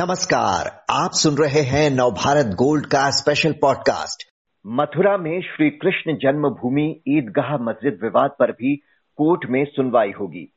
नमस्कार, 0.00 0.84
आप 0.90 1.10
सुन 1.12 1.34
रहे 1.34 1.60
हैं 1.60 1.90
नवभारत 1.90 2.46
गोल्ड 2.46 2.86
का 2.86 3.10
स्पेशल 3.10 3.52
पॉडकास्ट 3.52 4.32
मथुरा 4.66 5.16
में 5.16 5.40
श्री 5.40 5.70
कृष्ण 5.70 6.16
जन्मभूमि 6.16 7.00
ईदगाह 7.08 7.56
मस्जिद 7.56 7.98
विवाद 8.02 8.30
पर 8.38 8.52
भी 8.52 8.76
कोर्ट 9.16 9.46
में 9.46 9.64
सुनवाई 9.64 10.10
होगी। 10.10 10.52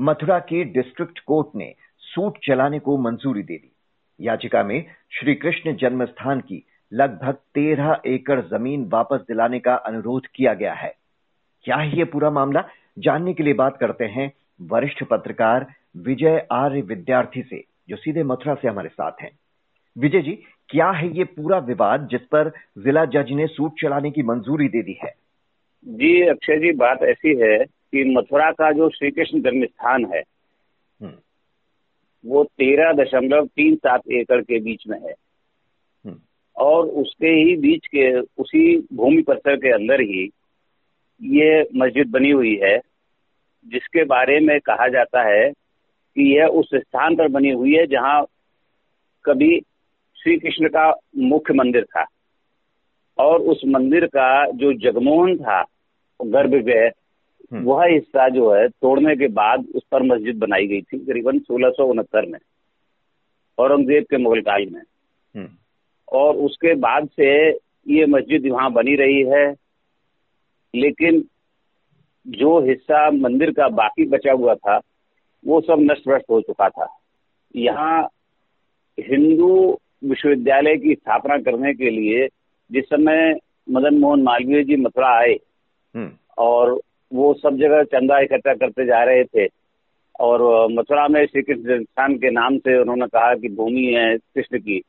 मथुरा 0.00 0.38
के 0.38 0.64
डिस्ट्रिक्ट 0.64 1.18
कोर्ट 1.18 1.48
ने 1.56 1.74
सूट 1.98 2.38
चलाने 2.46 2.78
को 2.78 2.98
मंजूरी 2.98 3.42
दे 3.42 3.56
दी। 3.56 3.76
याचिका 4.20 4.62
में 4.62 4.84
श्री 5.10 5.34
कृष्ण 5.34 5.76
जन्म 5.76 6.04
स्थान 6.04 6.40
की 6.40 6.66
लगभग 6.92 7.34
तेरह 7.34 8.00
एकड़ 8.06 8.40
ज़मीन 8.40 8.90
वापस 8.92 9.20
दिलाने 9.20 9.58
का 9.58 9.74
अनुरोध 9.74 10.26
किया 10.34 10.54
गया 10.54 10.74
है। 10.74 10.94
क्या 11.64 11.76
है 11.76 11.98
ये 11.98 12.04
पूरा 12.04 12.30
मामला? 12.30 12.64
जानने 12.98 13.34
के 13.34 13.42
लिए 13.42 13.54
बात 13.54 13.76
करते 13.80 14.04
हैं 14.04 14.32
वरिष्ठ 14.62 15.04
पत्रकार 15.04 15.66
विजय 15.96 16.46
आर्य 16.52 16.80
विद्यार्थी 16.80 17.42
से। 17.42 17.73
जो 17.88 17.96
सीधे 17.96 18.22
मथुरा 18.24 18.54
से 18.54 18.68
हमारे 18.68 18.88
साथ 18.90 19.22
हैं 19.22 19.30
विजय 19.96 20.22
जी 20.22 20.32
क्या 20.70 20.90
है 20.92 21.08
ये 21.16 21.24
पूरा 21.30 21.58
विवाद 21.64 22.08
जिस 22.10 22.20
पर 22.28 22.50
जिला 22.78 23.04
जज 23.12 23.32
ने 23.32 23.46
सूट 23.48 23.80
चलाने 23.80 24.10
की 24.10 24.22
मंजूरी 24.24 24.68
दे 24.68 24.82
दी 24.82 24.98
है 25.02 25.12
जी 25.86 26.20
अक्षय 26.28 26.58
जी 26.58 26.72
बात 26.76 27.02
ऐसी 27.04 27.34
है 27.40 27.56
कि 27.58 28.04
मथुरा 28.10 28.50
का 28.52 28.70
जो 28.72 28.88
श्री 28.90 29.10
कृष्ण 29.10 29.40
जन्म 29.40 29.64
स्थान 29.64 30.04
है 30.04 30.20
हम्म। 31.00 31.12
वो 32.24 32.44
तेरह 32.44 32.92
दशमलव 32.94 33.46
तीन 33.46 33.74
सात 33.76 34.08
एकड़ 34.12 34.40
के 34.42 34.60
बीच 34.60 34.86
में 34.88 34.98
है 34.98 35.12
हम्म। 36.04 36.18
और 36.56 36.86
उसके 37.02 37.28
ही 37.32 37.56
बीच 37.58 37.86
के 37.88 38.10
उसी 38.38 38.64
भूमि 38.92 39.22
परिसर 39.22 39.56
के 39.56 39.72
अंदर 39.72 40.00
ही 40.02 40.24
ये 41.20 41.62
मस्जिद 41.76 42.10
बनी 42.10 42.30
हुई 42.30 42.54
है 42.62 42.78
जिसके 43.66 44.04
बारे 44.06 44.38
में 44.40 44.58
कहा 44.60 44.88
जाता 44.88 45.22
है 45.24 45.52
कि 46.16 46.36
यह 46.36 46.46
उस 46.46 46.68
स्थान 46.74 47.16
पर 47.16 47.28
बनी 47.28 47.50
हुई 47.50 47.74
है 47.74 47.86
जहाँ 47.86 48.24
कभी 49.24 49.60
श्री 50.18 50.36
कृष्ण 50.38 50.68
का 50.68 50.90
मुख्य 51.18 51.54
मंदिर 51.54 51.84
था 51.84 52.04
और 53.18 53.40
उस 53.40 53.60
मंदिर 53.66 54.06
का 54.06 54.28
जो 54.52 54.72
जगमोहन 54.80 55.36
था 55.36 55.62
गर्भगृह 56.20 56.90
हम्म। 57.52 57.64
वह 57.64 57.84
हिस्सा 57.84 58.28
जो 58.28 58.52
है 58.54 58.68
तोड़ने 58.68 59.16
के 59.16 59.28
बाद 59.28 59.66
उस 59.74 59.82
पर 59.92 60.02
मस्जिद 60.02 60.38
बनाई 60.38 60.66
गई 60.66 60.80
थी 60.82 60.98
करीबन 60.98 61.38
सोलह 61.38 62.24
में 62.26 62.38
औरंगज़ेब 63.58 64.04
के 64.04 64.16
मुगल 64.16 64.40
काल 64.40 64.66
में 64.66 64.80
हम्म। 65.34 65.48
और 66.12 66.36
उसके 66.36 66.74
बाद 66.74 67.08
से 67.08 67.30
ये 67.88 68.06
मस्जिद 68.06 68.46
वहाँ 68.46 68.72
बनी 68.72 68.94
रही 68.96 69.22
है 69.22 69.44
लेकिन 70.74 71.24
जो 72.26 72.58
हिस्सा 72.60 73.10
मंदिर 73.10 73.50
का 73.50 73.68
बाकी 73.68 74.06
बचा 74.06 74.32
हुआ 74.32 74.54
था 74.54 74.80
वो 75.46 75.60
सब 75.60 75.80
नष्ट 75.80 76.08
भ्रष्ट 76.08 76.30
हो 76.30 76.40
चुका 76.40 76.68
था 76.68 76.86
यहाँ 77.56 78.08
हिंदू 79.00 79.78
विश्वविद्यालय 80.04 80.76
की 80.76 80.94
स्थापना 80.94 81.36
करने 81.38 81.74
के 81.74 81.90
लिए 81.90 82.28
जिस 82.70 82.84
समय 82.84 83.34
मदन 83.70 83.98
मोहन 83.98 84.22
मालवीय 84.22 84.64
जी 84.64 84.76
मथुरा 84.76 85.08
आए 85.18 85.34
हम्म। 85.94 86.10
और 86.38 86.80
वो 87.12 87.34
सब 87.34 87.56
जगह 87.56 87.82
चंदा 87.82 88.18
इकट्ठा 88.18 88.54
करते 88.54 88.86
जा 88.86 89.02
रहे 89.04 89.24
थे 89.24 89.48
और 90.20 90.42
मथुरा 90.72 91.08
में 91.08 91.26
श्री 91.26 91.42
कृष्ण 91.42 91.82
स्थान 91.82 92.14
के 92.14 92.30
नाम 92.30 92.58
से 92.58 92.80
उन्होंने 92.80 93.06
कहा 93.06 93.34
कि 93.34 93.48
भूमि 93.48 93.84
है 93.84 94.16
कृष्ण 94.16 94.58
की 94.58 94.80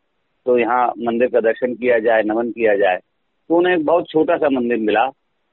तो 0.45 0.57
यहाँ 0.57 0.93
मंदिर 0.99 1.27
का 1.27 1.39
दर्शन 1.39 1.75
किया 1.75 1.99
जाए 1.99 2.23
नमन 2.23 2.51
किया 2.51 2.75
जाए 2.75 2.99
तो 3.49 3.55
उन्हें 3.55 3.77
एक 3.77 3.85
बहुत 3.85 4.09
छोटा 4.09 4.37
सा 4.37 4.49
मंदिर 4.49 4.77
मिला 4.77 5.09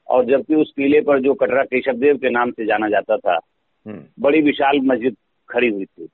और 0.07 0.25
जबकि 0.25 0.55
उस 0.55 0.73
किले 0.77 1.01
पर 1.01 1.19
जो 1.19 1.33
कटरा 1.33 1.63
केशव 1.63 1.93
देव 1.93 2.17
के 2.17 2.29
नाम 2.29 2.51
से 2.51 2.65
जाना 2.65 2.89
जाता 2.89 3.17
था। 3.17 3.39
बड़ी 3.87 4.41
विशाल 4.41 4.79
मस्जिद 4.81 5.15
खड़ी 5.49 5.67
हुई 5.67 5.85
थी। 5.85 6.07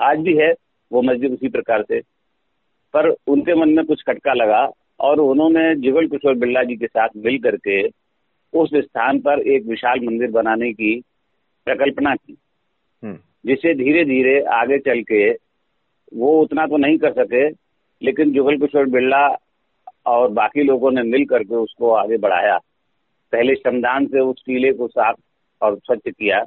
आज 0.00 0.18
भी 0.18 0.36
है 0.36 0.52
वो 0.92 1.02
मस्जिद 1.02 1.32
उसी 1.32 1.48
प्रकार 1.48 1.82
से। 1.82 2.00
पर 2.94 3.08
उनके 3.26 3.54
मन 3.54 3.68
में 3.68 3.84
कुछ 3.86 4.02
खटका 4.02 4.32
लगा 4.32 4.68
और 5.00 5.20
उन्होंने 5.20 5.74
जुगल 5.76 6.06
किशोर 6.06 6.34
बिरला 6.34 6.62
जी 6.62 6.76
के 6.76 6.86
साथ 6.86 7.08
मिल 7.16 7.38
करके 7.38 7.82
उस 8.52 8.70
स्थान 8.74 9.20
पर 9.20 9.40
एक 9.40 9.66
विशाल 9.66 10.00
मंदिर 10.00 10.30
बनाने 10.30 10.72
की 10.72 11.02
प्रकल्पना 11.66 12.14
की 12.14 12.36
हम्म। 13.02 13.18
जिसे 13.46 13.74
धीरे 13.74 14.04
धीरे 14.04 14.40
आगे 14.40 14.78
चल 14.78 15.02
के 15.02 15.30
वो 16.14 16.40
उतना 16.42 16.66
तो 16.66 16.76
नहीं 16.76 16.98
कर 16.98 17.12
सके 17.12 17.48
लेकिन 18.02 18.32
जुगल 18.32 18.56
किशोर 18.56 18.86
बिरला 18.86 19.26
और 20.06 20.28
बाकी 20.30 20.62
लोगों 20.62 20.90
ने 20.90 21.02
मिल 21.02 21.24
करके 21.24 21.54
उसको 21.54 21.90
आगे 21.90 22.16
बढ़ाया। 22.16 22.58
पहले 23.32 23.54
श्रमदान 23.54 24.06
से 24.06 24.20
उस 24.20 24.42
किले 24.46 24.72
को 24.72 24.88
साफ़ 24.88 25.16
और 25.62 25.78
स्वच्छ 25.78 26.02
किया 26.08 26.44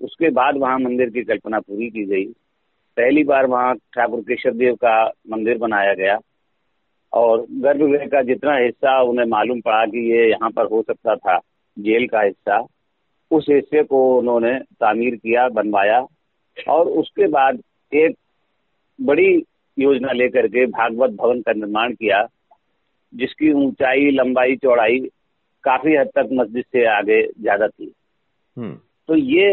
उसके 0.00 0.30
बाद 0.30 0.56
वहाँ 0.56 0.78
मंदिर 0.78 1.10
की 1.10 1.22
कल्पना 1.24 1.60
पूरी 1.60 1.90
की 1.90 2.04
गई 2.04 2.24
पहली 2.96 3.24
बार 3.24 3.46
वहाँ 3.46 3.74
ठाकुर 3.94 4.20
केशव 4.20 4.56
देव 4.58 4.74
का 4.74 4.94
मंदिर 5.30 5.58
बनाया 5.58 5.92
गया 5.94 6.18
और 7.12 7.44
गर्भगृह 7.62 8.06
का 8.06 8.22
जितना 8.22 8.56
हिस्सा 8.56 9.00
उन्हें 9.02 9.26
मालूम 9.26 9.60
पड़ा 9.60 9.84
कि 9.86 10.10
ये 10.10 10.28
यहाँ 10.30 10.50
पर 10.50 10.66
हो 10.66 10.82
सकता 10.82 11.14
था 11.16 11.38
जेल 11.76 12.06
का 12.06 12.20
हिस्सा 12.20 12.58
उस 13.30 13.46
हिस्से 13.50 13.82
को 13.82 14.00
उन्होंने 14.18 14.58
तामीर 14.80 15.16
किया 15.16 15.48
बनवाया 15.50 16.00
और 16.68 16.88
उसके 16.98 17.26
बाद 17.28 17.62
एक 17.92 18.16
बड़ी 18.98 19.30
योजना 19.78 20.12
लेकर 20.12 20.46
के 20.48 20.66
भागवत 20.68 21.10
भवन 21.12 21.40
का 21.40 21.52
निर्माण 21.52 21.92
किया 21.94 22.26
जिसकी 23.12 23.52
ऊंचाई 23.56 24.10
लंबाई 24.10 24.56
चौड़ाई 24.56 24.98
काफ़ी 25.64 25.96
हद 25.96 26.10
तक 26.14 26.28
मस्जिद 26.32 26.64
से 26.64 26.84
आगे 26.88 27.22
ज़्यादा 27.32 27.68
थी 27.68 27.92
हम्म। 28.56 28.74
तो 29.08 29.16
ये 29.16 29.52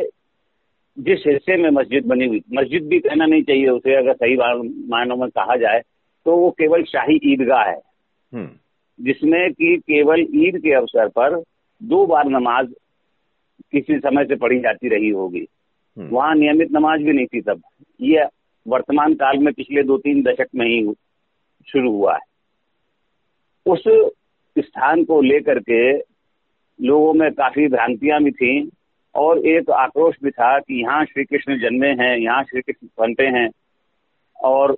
जिस 1.00 1.24
हिस्से 1.28 1.58
में 1.58 1.70
मस्जिद 1.70 2.06
बनी 2.06 2.26
हुई 2.26 2.42
मस्जिद 2.54 2.88
भी 2.88 3.00
कहना 3.00 3.26
नहीं 3.26 3.44
चाहिए 3.44 3.68
उसे 3.68 3.96
अगर 3.96 4.14
सही 4.14 4.36
मायनों 4.88 5.16
में 5.16 5.30
कहा 5.30 5.56
जाए 5.56 5.82
तो 6.26 6.38
वो 6.38 6.52
केवल 6.52 6.84
शाही 6.84 7.20
ईदगाह 7.24 7.64
है। 7.64 7.82
हम्म। 8.34 8.50
जिसमें 9.02 9.54
कि 9.54 9.78
केवल 9.78 10.20
ईद 10.20 10.58
के 10.58 10.74
अवसर 10.74 11.08
पर 11.08 11.44
दो 11.84 12.06
बार 12.06 12.30
नमाज़ 12.30 12.68
किसी 13.72 14.00
समय 14.00 14.26
से 14.26 14.36
पढ़ी 14.36 14.60
जाती 14.60 14.90
रही 14.90 15.10
होगी। 15.10 15.48
हम्म। 15.98 16.08
वहाँ 16.08 16.36
नियमित 16.36 16.72
नमाज़ 16.72 17.02
भी 17.02 17.14
नहीं 17.14 17.26
थी 17.26 17.42
तब। 17.42 17.62
ये 18.02 18.26
वर्तमान 18.68 19.14
काल 19.14 19.38
में 19.38 19.54
पिछले 19.54 19.84
दो 19.84 19.98
तीन 19.98 20.24
दशक 20.24 20.48
में 20.56 20.66
ही 20.66 20.94
शुरू 21.72 21.92
हुआ 21.92 22.14
है। 22.14 22.36
उस 23.66 23.84
स्थान 24.60 25.04
को 25.04 25.22
लेकर 25.22 25.60
के 25.60 25.98
लोगों 26.82 27.14
में 27.14 27.32
काफ़ी 27.32 27.68
भ्रांतियाँ 27.68 28.24
भी 28.24 28.32
थी। 28.32 28.72
और 29.16 29.46
एक 29.48 29.70
आक्रोश 29.70 30.16
भी 30.24 30.31
था 30.31 30.58
कि 30.59 30.81
यहाँ 30.81 31.06
श्री 31.06 31.24
कृष्ण 31.24 31.58
जन्मे 31.59 31.88
हैं 31.88 32.18
यहाँ 32.18 32.44
श्री 32.44 32.62
कृष्ण 32.62 32.88
बनते 33.00 33.24
हैं। 33.24 33.50
और 34.44 34.72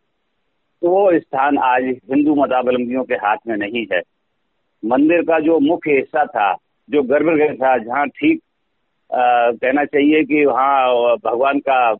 वो 0.83 1.19
स्थान 1.19 1.57
आज 1.57 1.83
हिंदू 1.83 2.35
मतावलंबियों 2.35 3.03
के 3.03 3.15
हाथ 3.15 3.37
में 3.47 3.55
नहीं 3.57 3.85
है। 3.93 4.01
मंदिर 4.83 5.21
का 5.21 5.39
जो 5.39 5.59
मुख्य 5.59 5.91
हिस्सा 5.91 6.25
था 6.25 6.53
जो 6.89 7.03
गर्भगृह 7.03 7.53
था 7.53 7.77
जहाँ 7.77 8.07
ठीक 8.07 8.41
कहना 9.11 9.85
चाहिए 9.85 10.23
कि 10.23 10.45
वहाँ 10.45 11.15
भगवान 11.25 11.59
का 11.59 11.93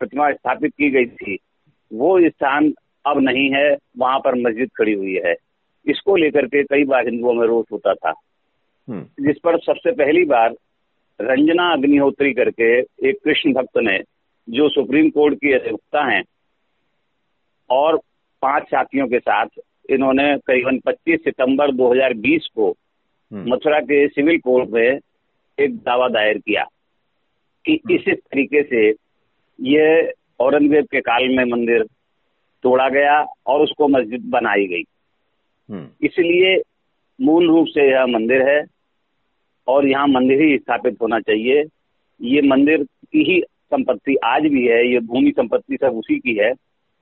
प्रतिमा 0.00 0.30
स्थापित 0.32 0.72
की 0.72 0.90
गई 0.90 1.06
थी 1.06 1.38
वो 1.92 2.18
स्थान 2.28 2.72
अब 3.06 3.18
नहीं 3.18 3.50
है 3.54 3.76
वहाँ 3.98 4.18
पर 4.18 4.34
मस्जिद 4.34 4.70
खड़ी 4.76 4.92
हुई 4.92 5.14
है। 5.26 5.34
इसको 5.86 6.16
लेकर 6.16 6.46
के 6.46 6.62
कई 6.64 6.84
बार 6.84 7.08
हिंदुओं 7.08 7.34
में 7.34 7.46
रोष 7.46 7.66
होता 7.72 7.94
था। 7.94 8.12
हम्म। 8.88 9.26
जिस 9.26 9.36
पर 9.44 9.58
सबसे 9.58 9.92
पहली 9.92 10.24
बार 10.24 10.54
रंजना 11.20 11.72
अग्निहोत्री 11.72 12.32
करके 12.32 12.78
एक 13.08 13.18
कृष्ण 13.24 13.52
भक्त 13.52 13.78
ने 13.78 13.98
जो 14.48 14.68
सुप्रीम 14.68 15.08
कोर्ट 15.10 15.34
की 15.34 15.52
अधिवक्ता 15.52 16.04
हैं 16.04 16.22
और 17.70 17.96
पाँच 18.42 18.64
साथियों 18.64 19.06
के 19.08 19.18
साथ 19.18 19.46
इन्होंने 19.90 20.36
करीबन 20.36 20.78
25 20.88 21.24
सितंबर 21.24 21.72
2020 21.72 22.46
को 22.54 22.70
हम्म। 22.70 23.52
मथुरा 23.52 23.80
के 23.80 24.06
सिविल 24.08 24.38
कोर्ट 24.38 24.70
में 24.70 24.98
एक 25.58 25.76
दावा 25.78 26.08
दायर 26.08 26.38
किया 26.38 26.64
कि 27.64 27.72
हम्म। 27.74 27.94
इस 27.94 28.08
तरीके 28.08 28.62
से 28.62 28.88
ये 29.58 30.12
औरंगज़ेब 30.40 30.84
के 30.84 31.00
काल 31.00 31.28
में 31.28 31.44
मंदिर 31.44 31.84
तोड़ा 32.64 32.88
गया 32.88 33.20
और 33.46 33.62
उसको 33.62 33.88
मस्जिद 33.88 34.28
बनाई 34.30 34.66
गई 34.66 34.84
हम्म। 35.68 36.06
इसलिए 36.06 36.56
मूल 37.18 37.46
रूप 37.46 37.66
से 37.68 37.90
यह 37.90 38.06
मंदिर 38.06 38.48
है 38.48 38.60
और 39.68 39.88
यहाँ 39.88 40.06
मंदिर 40.08 40.40
ही 40.42 40.56
स्थापित 40.58 40.96
होना 41.02 41.20
चाहिए। 41.20 41.64
ये 42.20 42.42
मंदिर 42.42 42.82
की 42.82 43.24
ही 43.24 43.40
संपत्ति 43.70 44.16
आज 44.24 44.42
भी 44.42 44.66
है 44.66 44.86
ये 44.92 45.00
भूमि 45.00 45.30
संपत्ति 45.30 45.76
सब 45.76 45.96
उसी 45.96 46.18
की 46.18 46.34
है 46.34 46.52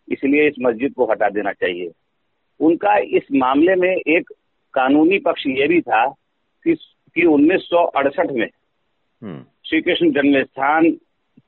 इसलिए 0.09 0.47
इस 0.49 0.55
मस्जिद 0.61 0.95
को 0.95 1.05
हटा 1.11 1.29
देना 1.29 1.53
चाहिए। 1.53 1.91
उनका 2.61 2.97
इस 3.17 3.23
मामले 3.33 3.75
में 3.75 3.91
एक 3.91 4.33
कानूनी 4.75 5.19
पक्ष 5.19 5.47
ये 5.47 5.69
भी 5.69 5.81
था 5.81 6.07
कि, 6.67 6.75
कि 6.75 7.25
उन्नीस 7.25 7.61
सौ 7.61 7.85
अड़सठ 7.85 8.31
में 8.31 8.49
हम्म। 9.23 9.45
श्री 9.67 9.81
कृष्ण 9.81 10.11
जन्म 10.11 10.43
स्थान 10.43 10.97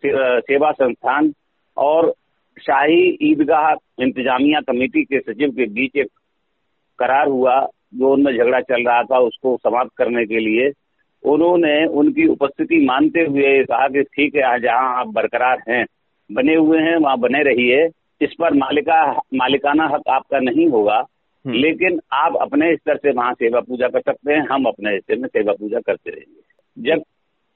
सेवा 0.04 0.70
संस्थान 0.72 1.32
और 1.76 2.14
शाही 2.60 3.18
ईदगाह 3.22 3.70
इंतजामिया 4.02 4.60
कमेटी 4.60 5.02
के 5.04 5.20
सचिव 5.20 5.50
के 5.50 5.66
बीच 5.66 5.96
एक 5.96 6.08
करार 6.98 7.28
हुआ 7.28 7.60
जो 7.94 8.12
उनमें 8.12 8.32
झगड़ा 8.32 8.60
चल 8.60 8.84
रहा 8.84 9.02
था 9.02 9.18
उसको 9.18 9.56
समाप्त 9.56 9.90
करने 9.96 10.24
के 10.26 10.38
लिए। 10.38 10.70
उन्होंने 11.22 11.84
उनकी 11.86 12.26
उपस्थिति 12.26 12.84
मानते 12.86 13.20
हुए 13.20 13.64
कहा 13.64 13.88
कि 13.88 14.02
ठीक 14.02 14.36
है 14.36 14.58
जहाँ 14.60 14.98
आप 15.00 15.06
बरकरार 15.06 15.62
हैं 15.68 15.84
बने 16.32 16.54
हुए 16.54 16.80
हैं 16.80 16.96
वहाँ 16.96 17.18
बने 17.18 17.42
रहिए 17.42 17.88
इस 18.20 18.34
पर 18.38 18.54
मालिका 18.54 19.12
मालिकाना 19.34 19.86
हक 19.86 20.08
आपका 20.08 20.38
नहीं 20.38 20.68
होगा 20.68 21.04
हम्म। 21.44 21.56
लेकिन 21.56 22.00
आप 22.12 22.36
अपने 22.36 22.76
स्तर 22.76 22.96
से 22.96 23.12
वहाँ 23.12 23.32
सेवा 23.34 23.60
पूजा 23.60 23.88
कर 23.88 24.00
सकते 24.00 24.32
हैं 24.32 24.46
हम 24.50 24.64
अपने 24.64 24.90
हिस्से 24.90 25.16
में 25.16 25.28
सेवा 25.28 25.52
पूजा 25.52 25.80
करते 25.80 26.10
रहेंगे 26.10 26.90
जब 26.90 27.02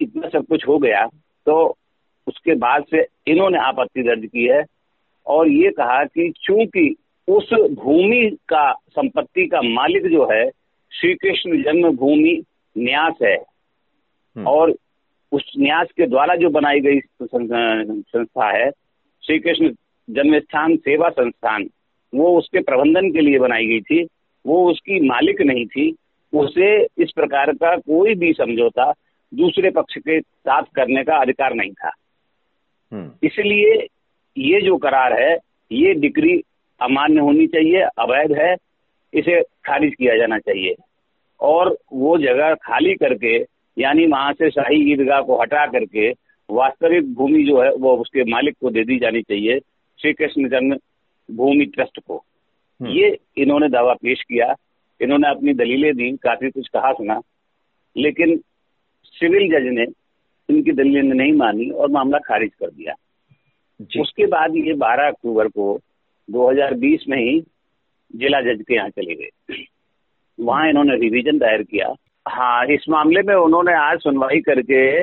इतना 0.01 0.29
सब 0.29 0.47
कुछ 0.47 0.69
हो 0.69 0.79
गया 0.79 1.07
तो 1.47 1.77
उसके 2.27 2.55
बाद 2.55 2.85
से 2.91 3.07
इन्होंने 3.27 3.59
आपत्ति 3.59 4.03
दर्ज 4.03 4.27
की 4.27 4.47
है 4.47 4.65
और 5.27 5.49
ये 5.49 5.71
कहा 5.71 6.05
कि 6.05 6.33
चूँकि 6.37 6.97
उस 7.29 7.51
भूमि 7.53 8.39
का 8.49 8.73
संपत्ति 8.73 9.47
का 9.47 9.61
मालिक 9.63 10.07
जो 10.07 10.29
है 10.33 10.51
श्री 10.93 11.15
कृष्ण 11.15 11.63
जन्मभूमि 11.63 12.43
न्यास 12.77 13.15
है। 13.23 13.37
और 14.39 14.75
उस 15.33 15.53
न्यास 15.59 15.87
के 15.97 16.07
द्वारा 16.07 16.35
जो 16.35 16.51
बनाई 16.51 16.81
गई 16.81 17.01
संस्था 17.23 18.59
है 18.59 18.71
श्री 19.27 19.39
कृष्ण 19.39 19.75
जन्म 20.11 20.39
स्थान 20.39 20.77
सेवा 20.77 21.09
संस्थान 21.09 21.71
वो 22.15 22.39
उसके 22.39 22.61
प्रबंधन 22.61 23.13
के 23.13 23.21
लिए 23.21 23.39
बनाई 23.39 23.67
गई 23.67 23.81
थी 23.81 24.09
वो 24.47 24.71
उसकी 24.71 25.09
मालिक 25.09 25.41
नहीं 25.41 25.67
थी 25.67 25.97
उसे 26.35 26.85
इस 26.99 27.13
प्रकार 27.17 27.53
का 27.53 27.77
कोई 27.77 28.15
भी 28.15 28.33
समझौता 28.33 28.93
दूसरे 29.35 29.71
पक्ष 29.71 29.95
के 29.99 30.21
साथ 30.21 30.63
करने 30.63 31.05
का 31.05 31.17
अधिकार 31.17 31.55
नहीं 31.55 31.73
था। 31.73 31.91
हम्म। 32.93 33.11
इसलिए 33.23 33.87
ये 34.39 34.61
जो 34.61 34.77
करार 34.77 35.21
है 35.21 35.39
ये 35.73 35.95
डिग्री 35.95 36.43
अमान्य 36.81 37.21
होनी 37.21 37.47
चाहिए 37.47 37.81
अवैध 37.81 38.33
है 38.33 38.57
इसे 39.15 39.43
खारिज 39.43 39.95
किया 39.95 40.17
जाना 40.17 40.39
चाहिए। 40.39 40.75
और 41.41 41.79
वो 41.93 42.19
जगह 42.19 42.55
खाली 42.55 42.95
करके 42.95 43.45
यानी 43.79 44.07
वहाँ 44.07 44.33
से 44.33 44.51
शाही 44.51 44.93
ईदगाह 44.93 45.21
को 45.21 45.41
हटा 45.41 45.67
करके 45.67 46.11
वास्तविक 46.51 47.15
भूमि 47.15 47.45
जो 47.45 47.63
है 47.63 47.71
वो 47.75 47.97
उसके 47.97 48.25
मालिक 48.25 48.57
को 48.61 48.71
दे 48.71 48.85
दी 48.85 48.99
जानी 48.99 49.23
चाहिए 49.23 49.59
श्री 50.01 50.13
कृष्ण 50.13 50.49
जन्म 50.49 50.77
भूमि 51.31 51.65
ट्रस्ट 51.65 52.01
को। 52.01 52.17
हम्म। 52.17 52.91
ये 52.91 53.19
इन्होंने 53.37 53.69
दावा 53.69 53.95
पेश 53.95 54.23
किया 54.23 54.55
इन्होंने 55.01 55.29
अपनी 55.29 55.55
दलीलें 55.55 55.97
दी 55.97 56.17
काफ़ी 56.17 56.51
कुछ 56.51 56.69
कहा 56.69 56.93
सुना 56.93 57.21
लेकिन 57.97 58.41
सिविल 59.05 59.49
जज 59.49 59.67
ने 59.67 59.87
इनकी 60.49 60.73
दलीलें 60.73 61.03
नहीं 61.03 61.33
मानी 61.33 61.71
और 61.71 61.91
मामला 61.91 62.19
खारिज 62.19 62.51
कर 62.55 62.71
दिया। 62.71 62.95
उसके 64.01 64.27
बाद 64.27 64.57
ये 64.57 64.75
12 64.75 65.09
अक्टूबर 65.09 65.49
को 65.49 65.81
2020 66.31 67.09
में 67.09 67.19
ही 67.19 67.41
जिला 68.17 68.41
जज 68.41 68.65
के 68.69 68.75
यहाँ 68.75 68.89
चले 68.89 69.15
गए। 69.15 69.55
वहाँ 70.41 70.69
इन्होंने 70.69 70.97
रिवीजन 70.97 71.39
दायर 71.39 71.63
किया। 71.63 71.95
हाँ 72.27 72.67
इस 72.67 72.85
मामले 72.89 73.23
में 73.23 73.35
उन्होंने 73.35 73.73
आज 73.75 73.99
सुनवाई 73.99 74.41
करके 74.41 75.03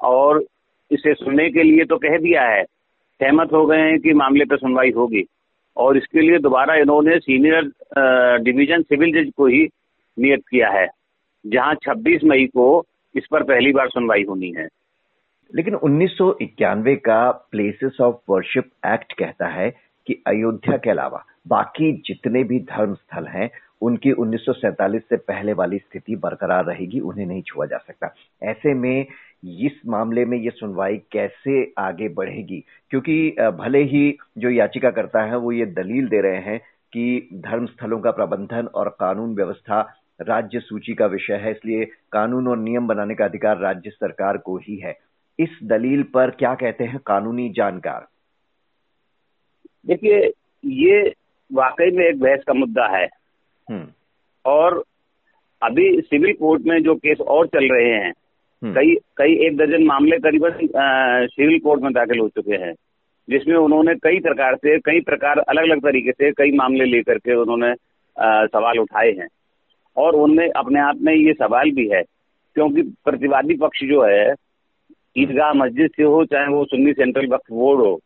और 0.00 0.42
इसे 0.90 1.14
सुनने 1.14 1.48
के 1.50 1.62
लिए 1.62 1.84
तो 1.84 1.96
कह 1.96 2.16
दिया 2.18 2.42
है। 2.44 2.62
सहमत 2.64 3.52
हो 3.52 3.64
गए 3.66 3.80
हैं 3.80 3.98
कि 3.98 4.12
मामले 4.12 4.44
पर 4.44 4.56
सुनवाई 4.56 4.90
होगी। 4.90 5.24
और 5.76 5.96
इसके 5.96 6.20
लिए 6.20 6.38
दोबारा 6.38 6.74
इन्होंने 6.74 7.18
सीनियर 7.18 7.70
डिवीज़न 8.42 8.82
सिविल 8.82 9.12
जज 9.12 9.30
को 9.36 9.46
ही 9.46 9.62
नियत 10.16 10.42
किया 10.50 10.70
है, 10.70 10.86
जहाँ 11.44 11.74
26 11.84 12.24
मई 12.24 12.46
को 12.46 12.84
इस 13.14 13.26
पर 13.30 13.42
पहली 13.42 13.72
बार 13.72 13.88
सुनवाई 13.88 14.24
होनी 14.28 14.52
है। 14.56 14.68
लेकिन 15.54 15.74
उन्नीस 15.74 16.16
सौ 16.18 16.32
इक्यानवे 16.42 16.96
का 16.96 17.30
प्लेसेस 17.50 18.00
ऑफ़ 18.00 18.16
वर्शिप 18.30 18.70
एक्ट 18.86 19.12
कहता 19.12 19.46
है 19.46 19.70
कि 20.06 20.22
अयोध्या 20.26 20.76
के 20.76 20.90
अलावा 20.90 21.24
बाकी 21.48 21.92
जितने 22.06 22.42
भी 22.44 22.58
धर्म 22.60 22.94
स्थल 22.94 23.26
हैं 23.26 23.50
उनकी 23.82 24.12
1947 24.12 25.02
से 25.08 25.16
पहले 25.18 25.52
वाली 25.52 25.78
स्थिति 25.78 26.16
बरकरार 26.16 26.64
रहेगी, 26.64 27.00
उन्हें 27.00 27.26
नहीं 27.26 27.42
छुआ 27.42 27.66
जा 27.66 27.78
सकता। 27.78 28.14
ऐसे 28.42 28.74
में 28.74 29.06
इस 29.60 29.80
मामले 29.86 30.24
में 30.24 30.36
ये 30.38 30.50
सुनवाई 30.50 30.96
कैसे 31.12 31.72
आगे 31.78 32.08
बढ़ेगी? 32.08 32.62
क्योंकि 32.90 33.36
भले 33.54 33.82
ही 33.84 34.16
जो 34.38 34.50
याचिकाकर्ता 34.50 35.22
है, 35.22 35.36
वो 35.36 35.52
ये 35.52 35.66
दलील 35.66 36.08
दे 36.08 36.20
रहे 36.20 36.40
हैं 36.40 36.58
कि 36.92 37.28
धर्म 37.34 37.66
स्थलों 37.66 37.98
का 38.00 38.10
प्रबंधन 38.10 38.66
और 38.66 38.88
कानून 39.00 39.34
व्यवस्था 39.34 39.80
राज्य 40.20 40.60
सूची 40.60 40.94
का 40.94 41.06
विषय 41.06 41.34
है, 41.34 41.50
इसलिए 41.50 41.84
कानून 42.12 42.48
और 42.48 42.58
नियम 42.58 42.86
बनाने 42.86 43.14
का 43.14 43.24
अधिकार 43.24 43.58
राज्य 43.58 43.90
सरकार 43.90 44.36
को 44.36 44.56
ही 44.58 44.76
है। 44.76 44.96
इस 45.38 45.58
दलील 45.64 46.02
पर 46.02 46.30
क्या 46.30 46.54
कहते 46.54 46.84
हैं 46.84 46.98
कानूनी 47.06 47.48
जानकार? 47.48 48.06
देखिए, 49.86 50.30
ये 50.64 51.14
वाकई 51.50 51.90
में 51.90 52.04
एक 52.04 52.20
बहस 52.20 52.44
का 52.46 52.52
मुद्दा 52.52 52.86
है। 52.96 53.06
और 54.44 54.82
अभी 55.62 55.90
सिविल 56.02 56.32
कोर्ट 56.32 56.62
में 56.66 56.82
जो 56.82 56.94
केस 56.96 57.20
और 57.28 57.46
चल 57.46 57.68
रहे 57.72 57.90
हैं 57.90 58.12
हम्म। 58.62 58.74
कई 58.74 58.94
कई 59.16 59.34
एक 59.46 59.56
दर्जन 59.56 59.84
मामले 59.86 60.18
करीबन 60.18 60.58
सिविल 61.28 61.58
कोर्ट 61.58 61.82
में 61.82 61.92
दाखिल 61.92 62.18
हो 62.18 62.28
चुके 62.28 62.56
हैं 62.56 62.72
जिसमें 63.28 63.56
उन्होंने 63.56 63.94
कई 63.94 64.18
प्रकार 64.20 64.56
से 64.56 64.78
कई 64.80 65.00
प्रकार 65.00 65.38
अलग 65.40 65.62
अलग 65.62 65.82
तरीके 65.82 66.12
से 66.12 66.30
कई 66.32 66.52
मामले 66.56 66.84
लेकर 66.84 67.18
के 67.18 67.34
उन्होंने 67.34 67.74
सवाल 68.48 68.78
उठाए 68.78 69.10
हैं 69.10 69.28
और 69.96 70.14
उनमें 70.14 70.48
अपने 70.48 70.80
आप 70.80 71.00
में 71.00 71.14
ये 71.14 71.32
सवाल 71.34 71.70
भी 71.70 71.88
है 71.88 72.02
क्योंकि 72.56 72.82
प्रतिवादी 73.04 73.54
पक्ष 73.56 73.84
जो 73.84 74.02
है 74.04 74.32
ईदगाह 75.16 75.52
मस्जिद 75.54 75.90
से 75.96 76.02
हो 76.04 76.24
चाहे 76.24 76.48
वो 76.48 76.64
सुन्नी 76.64 76.92
सेंट्रल 76.92 77.26
वक्फ 77.26 77.52
बोर्ड 77.52 77.80
हो 77.80 77.98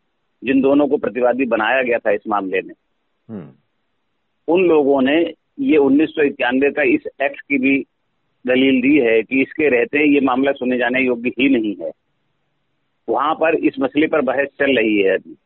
जिन 0.43 0.61
दोनों 0.61 0.87
को 0.88 0.97
प्रतिवादी 0.97 1.44
बनाया 1.47 1.82
गया 1.82 1.99
था 1.99 2.11
इस 2.11 2.29
मामले 2.29 2.61
में 2.61 2.75
हम्म। 3.29 3.50
उन 4.49 4.64
लोगों 4.64 5.00
ने 5.02 5.19
ये 5.61 5.76
उन्नीस 5.76 6.08
सौ 6.08 6.23
इक्यानवे 6.23 6.70
का 6.70 6.82
इस 6.82 7.08
एक्ट 7.23 7.41
की 7.41 7.58
भी 7.58 7.85
दलील 8.47 8.81
दी 8.81 8.99
है 8.99 9.23
कि 9.23 9.43
इसके 9.43 9.69
रहते 9.69 10.14
ये 10.14 10.20
मामला 10.20 10.53
सुने 10.53 10.79
जाने 10.79 11.00
योग्य 11.00 11.29
ही 11.29 11.49
नहीं 11.49 11.76
है। 11.82 11.91
वहाँ 13.08 13.35
पर 13.35 13.55
इस 13.55 13.75
मसले 13.81 14.06
पर 14.06 14.20
बहस 14.20 14.49
चल 14.58 14.76
रही 14.76 14.99
है 14.99 15.14
अभी। 15.14 15.37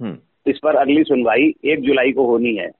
हम्म। 0.00 0.18
इस 0.46 0.58
पर 0.58 0.76
अगली 0.76 1.04
सुनवाई 1.04 1.54
एक 1.64 1.80
जुलाई 1.80 2.12
को 2.12 2.26
होनी 2.26 2.54
है। 2.54 2.70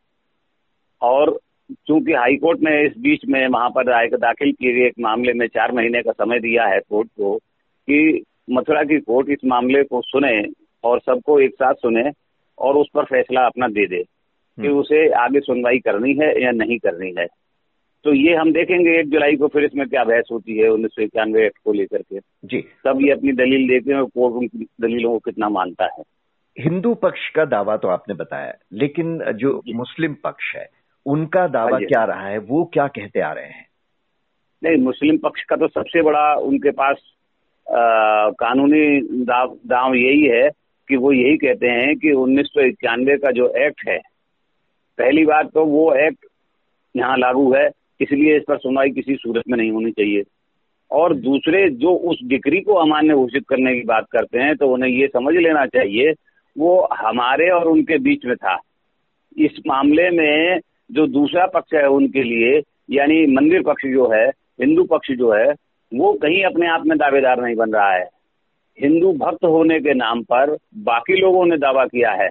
और 1.03 1.41
चूँकि 1.73 2.13
हाईकोर्ट 2.13 2.61
ने 2.61 2.87
इस 2.87 2.93
बीच 2.99 3.21
में 3.29 3.49
वहाँ 3.49 3.71
पर 3.71 3.87
राय 3.87 4.07
दाखिल 4.07 4.53
किए 4.53 4.73
गए 4.73 4.87
एक 4.87 4.95
मामले 5.01 5.33
में 5.33 5.47
चार 5.47 5.73
महीने 5.73 6.03
का 6.03 6.13
समय 6.13 6.39
दिया 6.39 6.67
है 6.67 6.81
कोर्ट 6.81 7.09
को 7.09 7.39
कि 7.91 8.23
मथुरा 8.51 8.83
की 8.83 9.01
कोर्ट 9.01 9.29
इस 9.31 9.39
मामले 9.45 9.83
को 9.83 10.03
सुने 10.03 10.45
और 10.85 11.01
सबको 11.01 11.41
एक 11.41 11.55
साथ 11.55 11.75
सुने 11.75 12.11
और 12.59 12.77
उस 12.77 12.87
पर 12.95 13.05
फैसला 13.05 13.41
अपना 13.47 13.69
दे 13.69 13.87
दे। 13.87 14.05
कि 14.61 14.67
हम्म। 14.67 14.79
उसे 14.79 15.09
आगे 15.13 15.41
सुनवाई 15.41 15.79
करनी 15.79 16.15
है 16.15 16.43
या 16.43 16.51
नहीं 16.51 16.79
करनी 16.79 17.15
है। 17.19 17.27
तो 18.05 18.13
ये 18.15 18.35
हम 18.35 18.53
देखेंगे 18.53 18.99
एक 19.01 19.11
जुलाई 19.11 19.37
को 19.37 19.49
फिर 19.49 19.65
इसमें 19.65 19.89
क्या 19.89 20.05
बहस 20.05 20.29
होती 20.33 20.59
है 20.59 20.69
उन्नीस 20.69 20.91
सौ 20.91 21.03
इक्यानवे 21.03 21.47
एक्ट 21.47 21.59
को 21.65 21.73
लेकर 21.73 22.03
के। 22.03 22.19
जी। 22.45 22.61
तब 22.85 22.99
ये 23.03 23.11
अपनी 23.11 23.33
दलील 23.33 23.69
देते 23.69 23.93
हैं 23.93 24.05
कोर्ट 24.05 24.35
उनकी 24.35 24.67
दलीलों 24.81 25.11
को 25.11 25.19
कितना 25.19 25.49
मानता 25.49 25.85
है। 25.85 26.03
हिंदू 26.59 26.95
पक्ष 26.95 27.29
का 27.31 27.45
दावा 27.45 27.77
तो 27.77 27.89
आपने 27.89 28.15
बताया 28.15 28.53
लेकिन 28.73 29.19
जो 29.33 29.63
मुस्लिम 29.75 30.17
पक्ष 30.25 30.55
है 30.57 30.69
उनका 31.07 31.47
दावा 31.49 31.77
हाँ 31.77 31.81
क्या 31.81 32.05
रहा 32.05 32.27
है 32.27 32.39
वो 32.39 32.65
क्या 32.65 32.87
कहते 32.87 33.21
आ 33.21 33.33
रहे 33.33 33.45
हैं? 33.45 33.67
नहीं 34.65 34.77
मुस्लिम 34.77 35.17
पक्ष 35.19 35.43
का 35.43 35.57
तो 35.57 35.69
सबसे 35.69 36.03
बड़ा 36.03 36.35
उनके 36.35 36.71
पास 36.71 36.97
आ, 37.69 38.31
कानूनी 38.31 39.01
दाव 39.25 39.57
दाव 39.67 39.95
यही 39.95 40.23
है 40.23 40.49
कि 40.89 40.97
वो 40.97 41.13
यही 41.13 41.37
कहते 41.37 41.67
हैं 41.67 41.97
कि 41.97 42.13
उन्नीस 42.13 42.47
सौ 42.47 42.61
इक्यानवे 42.61 43.17
का 43.17 43.31
जो 43.31 43.49
एक्ट 43.57 43.89
है 43.89 43.99
पहली 44.99 45.25
बात 45.25 45.51
तो 45.55 45.65
वो 45.65 45.93
एक्ट 45.97 46.27
यहाँ 46.95 47.17
लागू 47.19 47.53
है, 47.55 47.69
इसलिए 48.01 48.37
इस 48.37 48.43
पर 48.49 48.59
सुनवाई 48.59 48.91
किसी 48.91 49.15
सूरत 49.17 49.43
में 49.49 49.57
नहीं 49.59 49.71
होनी 49.71 49.91
चाहिए। 49.91 50.23
और 50.91 51.15
दूसरे, 51.15 51.69
जो 51.71 51.95
उस 51.95 52.19
डिग्री 52.25 52.61
को 52.61 52.75
अमान्य 52.75 53.15
घोषित 53.15 53.47
करने 53.49 53.75
की 53.75 53.83
बात 53.83 54.07
करते 54.13 54.39
हैं 54.39 54.57
तो 54.57 54.69
उन्हें 54.69 54.91
ये 54.91 55.07
समझ 55.07 55.35
लेना 55.35 55.65
चाहिए, 55.67 56.13
वो 56.57 56.89
हमारे 56.93 57.49
और 57.51 57.69
उनके 57.69 57.99
बीच 57.99 58.25
में 58.25 58.37
था। 58.37 58.59
इस 59.37 59.61
मामले 59.67 60.11
में 60.11 60.61
जो 60.93 61.07
दूसरा 61.07 61.47
पक्ष 61.47 61.75
है 61.75 61.87
उनके 61.89 62.23
लिए, 62.23 62.63
यानी 62.91 63.27
मंदिर 63.27 63.63
पक्ष 63.63 63.87
जो 63.87 64.09
है, 64.11 64.27
हिंदू 64.61 64.85
पक्ष 64.85 65.11
जो 65.11 65.33
है, 65.33 65.53
वो 65.93 66.13
कहीं 66.13 66.43
अपने 66.45 66.67
आप 66.67 66.87
में 66.87 66.99
दावेदार 66.99 67.41
नहीं 67.43 67.55
बन 67.55 67.73
रहा 67.73 67.93
है। 67.93 68.09
हिंदू 68.79 69.13
भक्त 69.13 69.45
होने 69.45 69.79
के 69.81 69.95
नाम 69.95 70.23
पर 70.23 70.57
बाकी 70.77 71.21
लोगों 71.21 71.47
ने 71.47 71.57
दावा 71.57 71.85
किया 71.85 72.11
है। 72.13 72.29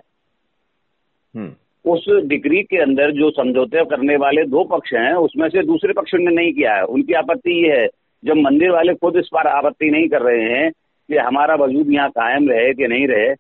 हम्म। 1.36 1.56
उस 1.86 2.06
डिग्री 2.26 2.62
के 2.64 2.78
अंदर 2.78 3.12
जो 3.12 3.30
समझौते 3.32 3.84
करने 3.86 4.16
वाले 4.16 4.44
दो 4.46 4.64
पक्ष 4.66 4.94
हैं, 4.94 5.14
उसमें 5.16 5.48
से 5.50 5.64
दूसरे 5.64 5.94
पक्ष 5.94 6.14
ने 6.16 6.32
नहीं 6.32 6.52
किया 6.54 6.76
है। 6.76 6.84
उनकी 6.86 7.14
आपत्ति 7.14 7.54
ये 7.64 7.72
है, 7.72 7.88
जब 8.24 8.38
मंदिर 8.38 8.72
वाले 8.72 8.94
खुद 8.94 9.16
इस 9.18 9.28
पर 9.28 9.48
आपत्ति 9.48 9.90
नहीं 9.90 10.08
कर 10.08 10.22
रहे 10.22 10.44
हैं 10.44 10.72
कि 10.72 11.18
हमारा 11.18 11.56
वजूद 11.56 11.92
यहाँ 11.92 12.10
कायम 12.10 12.50
रहे 12.50 12.74
कि 12.74 12.88
नहीं 12.88 13.08
रहे 13.08 13.34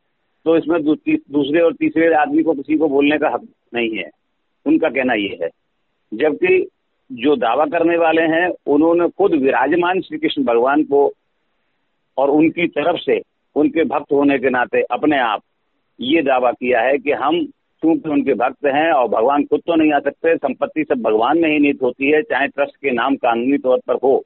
तो 0.45 0.55
इसमें 0.57 0.83
दूसरे 0.83 1.59
और 1.61 1.73
तीसरे 1.73 2.13
आदमी 2.15 2.43
को 2.43 2.53
किसी 2.53 2.77
को 2.77 2.87
बोलने 2.89 3.17
का 3.17 3.29
हक 3.29 3.41
नहीं 3.73 3.97
है। 3.97 4.09
उनका 4.65 4.89
कहना 4.89 5.13
ये 5.13 5.37
है। 5.41 5.49
जबकि 6.11 6.67
जो 7.11 7.35
दावा 7.35 7.65
करने 7.65 7.97
वाले 7.97 8.21
हैं, 8.27 8.49
उन्होंने 8.67 9.07
खुद 9.09 9.33
विराजमान 9.33 10.01
श्री 10.01 10.17
कृष्ण 10.17 10.43
भगवान 10.43 10.83
को 10.83 11.11
और 12.17 12.29
उनकी 12.29 12.67
तरफ़ 12.69 12.99
से 12.99 13.21
उनके 13.55 13.83
भक्त 13.85 14.11
होने 14.11 14.37
के 14.39 14.49
नाते 14.49 14.81
अपने 14.91 15.19
आप 15.19 15.41
ये 15.99 16.21
दावा 16.21 16.51
किया 16.51 16.81
है 16.81 16.97
कि 16.97 17.11
हम 17.13 17.45
चूँकि 17.81 18.09
उनके 18.09 18.33
भक्त 18.33 18.65
हैं 18.65 18.91
और 18.91 19.07
भगवान 19.07 19.43
खुद 19.43 19.59
तो 19.59 19.75
नहीं 19.75 19.93
आ 19.93 19.99
सकते 19.99 20.35
संपत्ति 20.37 20.83
सब 20.83 21.01
भगवान 21.01 21.39
में 21.39 21.49
ही 21.49 21.59
नीत 21.59 21.79
होती 21.81 22.11
है 22.11 22.21
चाहे 22.21 22.47
ट्रस्ट 22.47 22.75
के 22.75 22.91
नाम 22.91 23.15
कानूनी 23.15 23.57
तौर 23.57 23.79
पर 23.87 23.93
हो। 24.03 24.23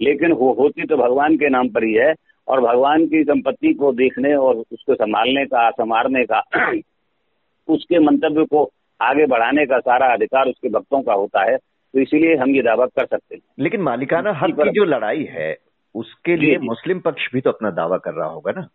लेकिन 0.00 0.32
वो 0.32 0.52
होती 0.52 0.86
तो 0.86 0.96
भगवान 0.96 1.36
के 1.36 1.48
नाम 1.48 1.68
पर 1.68 1.84
ही 1.84 1.92
है 1.94 2.14
और 2.48 2.60
भगवान 2.60 3.06
की 3.06 3.22
संपत्ति 3.24 3.72
को 3.74 3.92
देखने 3.92 4.34
और 4.34 4.56
उसको 4.72 4.94
संभालने 4.94 5.44
का 5.46 5.70
संवारने 5.70 6.24
का 6.24 6.42
उसके 7.68 7.98
मंतव्य 7.98 8.44
को 8.44 8.70
आगे 9.00 9.26
बढ़ाने 9.26 9.66
का 9.66 9.78
सारा 9.78 10.12
अधिकार 10.12 10.48
उसके 10.48 10.68
भक्तों 10.68 11.02
का 11.02 11.12
होता 11.12 11.42
है 11.50 11.56
तो 11.56 12.00
इसीलिए 12.00 12.36
हम 12.36 12.50
ये 12.50 12.62
दावा 12.62 12.86
कर 12.86 13.06
सकते 13.06 13.34
हैं। 13.34 13.42
लेकिन 13.58 13.80
मालिकाना 13.80 14.32
हक 14.32 14.60
की 14.60 14.70
जो 14.70 14.84
लड़ाई 14.84 15.24
है 15.30 15.56
उसके 15.94 16.36
लिए 16.36 16.58
मुस्लिम 16.58 17.00
पक्ष 17.00 17.32
भी 17.32 17.40
तो 17.40 17.50
अपना 17.50 17.70
दावा 17.70 17.96
कर 17.96 18.14
रहा 18.14 18.28
होगा 18.28 18.52
ना? 18.52 18.68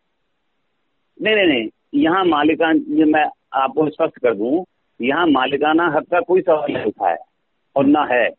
नहीं 1.22 1.36
नहीं 1.36 1.48
नहीं 1.48 1.68
यहाँ 1.96 2.24
मालिकान 2.26 2.86
मैं 2.90 3.26
आपको 3.58 3.90
स्पष्ट 3.90 4.18
कर 4.18 4.34
दूँ, 4.36 4.64
यहाँ 5.00 5.26
मालिकाना 5.28 5.88
हक 5.96 6.06
का 6.12 6.20
कोई 6.22 6.42
सवाल 6.42 6.74
नहीं 6.74 6.86
उठा 6.86 7.10
है, 7.10 7.18
और 7.76 7.86
ना 7.88 8.04
है। 8.12 8.30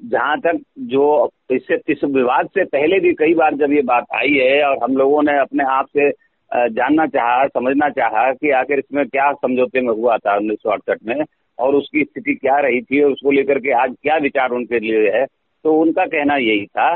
जहाँ 0.00 0.38
तक 0.40 0.60
जो 0.88 1.30
इससे 1.50 1.80
इस 1.88 2.04
विवाद 2.06 2.48
से 2.48 2.64
पहले 2.66 2.98
भी 3.00 3.12
कई 3.14 3.34
बार 3.34 3.54
जब 3.56 3.72
ये 3.72 3.82
बात 3.84 4.04
आई 4.14 4.34
है, 4.34 4.62
और 4.64 4.78
हम 4.82 4.96
लोगों 4.96 5.22
ने 5.22 5.38
अपने 5.38 5.64
आप 5.70 5.86
से 5.88 6.10
जानना 6.50 7.06
चाहा, 7.08 7.46
समझना 7.48 7.88
चाहा 7.90 8.30
कि 8.32 8.50
आखिर 8.52 8.78
इसमें 8.78 9.06
क्या 9.08 9.32
समझौते 9.34 9.80
में 9.80 9.90
हुआ 9.90 10.16
था 10.18 10.36
उन्नीस 10.36 10.58
सौ 10.62 10.70
अड़सठ 10.70 10.98
में, 11.06 11.24
और 11.58 11.74
उसकी 11.74 12.02
स्थिति 12.04 12.34
क्या 12.34 12.58
रही 12.60 12.80
थी, 12.82 13.02
और 13.02 13.12
उसको 13.12 13.30
लेकर 13.30 13.58
के 13.58 13.72
आज 13.74 13.94
क्या 14.02 14.16
विचार 14.18 14.50
उनके 14.52 14.78
लिए 14.80 15.10
है 15.10 15.24
तो 15.64 15.74
उनका 15.80 16.04
कहना 16.06 16.36
यही 16.38 16.64
था 16.66 16.94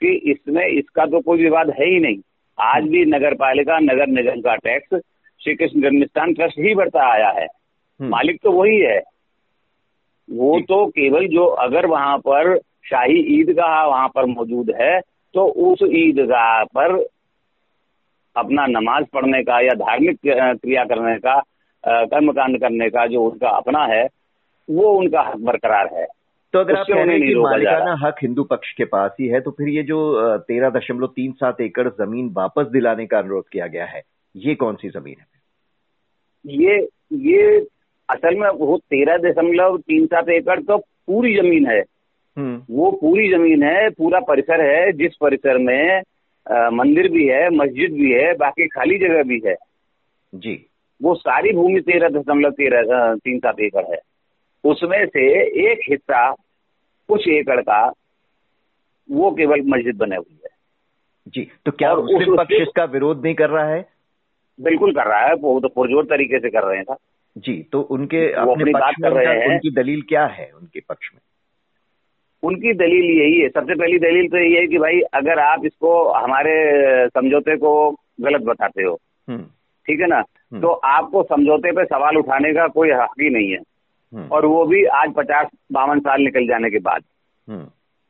कि 0.00 0.14
इसमें 0.30 0.66
इसका 0.66 1.04
तो 1.06 1.20
कोई 1.20 1.42
विवाद 1.42 1.70
है 1.70 1.86
ही 1.86 1.98
नहीं। 2.00 2.18
आज 2.58 2.88
भी 2.88 3.04
नगर 3.06 3.34
पालिका 3.36 3.78
नगर 3.80 4.06
निगम 4.08 4.40
का 4.40 4.54
टैक्स 4.58 5.00
श्री 5.42 5.54
कृष्ण 5.54 5.80
जन्मस्थान 5.80 6.34
ट्रस्ट 6.34 6.58
ही 6.58 6.74
बढ़ता 6.74 7.10
आया 7.12 7.28
है। 7.30 7.44
हम्म। 7.44 8.10
मालिक 8.10 8.40
तो 8.42 8.52
वही 8.52 8.78
है। 8.80 8.98
वो 10.28 10.60
तो 10.60 10.86
केवल 10.86 11.26
जो 11.28 11.44
अगर 11.64 11.86
वहाँ 11.86 12.16
पर 12.18 12.56
शाही 12.86 13.18
ईदगाह 13.40 13.84
वहाँ 13.86 14.08
पर 14.08 14.26
मौजूद 14.26 14.70
है 14.80 15.00
तो 15.34 15.44
उस 15.66 15.78
ईदगाह 15.92 16.62
पर 16.64 16.94
अपना 18.36 18.66
नमाज़ 18.66 19.04
पढ़ने 19.14 19.42
का 19.42 19.60
या 19.60 19.74
धार्मिक 19.74 20.18
क्रिया 20.24 20.84
करने 20.84 21.16
का 21.18 21.40
कर्मकांड 21.84 22.60
करने 22.60 22.88
का 22.90 23.06
जो 23.06 23.22
उनका 23.22 23.48
अपना 23.48 23.84
है 23.84 24.04
वो 24.70 24.92
उनका 24.92 25.20
हक 25.20 25.36
बरकरार 25.36 25.88
है। 25.92 26.06
तो 26.52 26.58
अगर 26.58 26.76
आप 26.76 26.86
कह 26.88 27.02
रहे 27.02 27.18
हैं 27.18 27.28
कि 27.28 27.34
मालिकाना 27.34 27.96
हक 28.06 28.16
हिंदू 28.22 28.44
पक्ष 28.44 28.72
के 28.72 28.84
पास 28.84 29.16
ही 29.20 29.26
है 29.26 29.40
तो 29.40 29.50
फिर 29.50 29.68
ये 29.68 29.82
जो 29.82 29.98
तेरह 30.38 30.70
दशमलव 30.70 31.06
तीन 31.06 31.32
सात 31.32 31.60
एकड़ 31.60 31.88
ज़मीन 31.88 32.30
वापस 32.32 32.66
दिलाने 32.66 33.06
का 33.06 33.18
अनुरोध 33.18 33.44
किया 33.52 33.66
गया 33.66 33.84
है 33.84 34.02
ये 34.36 34.54
कौन 34.54 34.74
सी 34.74 34.88
ज़मीन 34.88 35.16
है? 35.20 35.31
ये 36.46 36.76
ये 37.12 37.58
असल 38.08 38.34
में 38.34 38.48
वो 38.48 38.78
तेरह 38.78 39.16
दशमलव 39.16 39.76
तीन 39.78 40.06
सात 40.06 40.28
एकड़ 40.28 40.60
तो 40.60 40.78
पूरी 40.78 41.34
ज़मीन 41.36 41.66
है। 41.66 41.80
हम्म। 42.36 42.62
वो 42.70 42.90
पूरी 42.90 43.28
ज़मीन 43.32 43.62
है 43.62 43.88
पूरा 43.90 44.20
परिसर 44.20 44.60
है 44.60 44.92
जिस 44.92 45.16
परिसर 45.16 45.58
में 45.58 46.02
आ, 46.46 46.70
मंदिर 46.70 47.08
भी 47.08 47.26
है 47.28 47.48
मस्जिद 47.50 47.92
भी 47.92 48.12
है 48.12 48.32
बाकी 48.34 48.66
खाली 48.68 48.98
जगह 48.98 49.22
भी 49.22 49.40
है। 49.46 49.54
जी। 50.34 50.54
वो 51.02 51.14
सारी 51.14 51.52
भूमि 51.52 51.80
तेरह 51.80 52.08
दशमलव 52.08 52.50
तेरह 52.50 53.14
तीन 53.14 53.38
सात 53.38 53.60
एकड़ 53.60 53.84
है। 53.84 53.98
उसमें 54.64 55.06
से 55.06 55.26
एक 55.70 55.80
हिस्सा 55.90 56.30
कुछ 57.08 57.28
एकड़ 57.28 57.60
का 57.60 57.86
वो 59.10 59.30
केवल 59.30 59.62
मस्जिद 59.66 59.96
बने 59.96 60.16
हुई 60.16 60.38
है। 60.44 60.50
जी 61.28 61.50
तो 61.66 61.72
क्या 61.72 61.94
मुस्लिम 61.94 62.36
पक्ष 62.36 62.52
इसका 62.52 62.84
विरोध 62.84 63.22
नहीं 63.24 63.34
कर 63.34 63.50
रहा 63.50 63.68
है? 63.68 63.88
बिल्कुल 64.60 64.92
कर 64.92 65.06
रहा 65.06 65.20
है 65.20 65.34
वो 65.34 65.58
तो 65.60 65.68
पुरजोर 65.68 66.04
तरीके 66.04 66.38
से 66.38 66.50
कर 66.50 66.64
रहे 66.64 66.78
हैं 66.78 66.96
जी 67.38 67.52
तो 67.72 67.80
उनके 67.80 68.20
अपने 68.32 68.72
पक्ष 68.72 69.04
रहे 69.04 69.38
हैं। 69.38 69.48
उनकी 69.48 69.70
दलील 69.70 70.02
क्या 70.02 70.24
है 70.26 70.50
उनके 70.54 70.80
पक्ष 70.88 71.10
में? 71.14 71.20
उनकी 72.42 72.72
दलील 72.74 73.10
यही 73.20 73.40
है। 73.40 73.48
सबसे 73.48 73.74
पहली 73.74 73.98
दलील 73.98 74.28
तो 74.28 74.36
यही 74.36 74.54
है 74.54 74.66
कि 74.66 74.78
भाई 74.78 75.00
अगर 75.14 75.38
आप 75.38 75.64
इसको 75.64 75.92
हमारे 76.12 76.54
समझौते 77.08 77.56
को 77.56 77.90
गलत 78.20 78.42
बताते 78.42 78.82
हो 78.82 78.98
हम्म। 79.28 79.42
ठीक 79.86 80.00
है 80.00 80.06
ना? 80.06 80.16
हम्म। 80.16 80.60
तो 80.60 80.68
आपको 80.68 81.22
समझौते 81.22 81.72
पे 81.72 81.84
सवाल 81.84 82.16
उठाने 82.16 82.52
का 82.52 82.66
कोई 82.68 82.90
हक 82.90 83.14
ही 83.20 83.30
नहीं 83.30 83.50
है। 83.50 83.58
हम्म। 84.12 84.28
और 84.28 84.46
वो 84.46 84.64
भी 84.66 84.84
आज 84.84 85.12
पचास 85.16 85.46
बावन 85.72 86.00
साल 86.00 86.22
निकल 86.22 86.46
जाने 86.46 86.70
के 86.70 86.78
बाद। 86.78 87.02